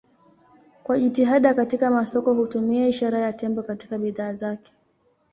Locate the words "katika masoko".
1.53-2.33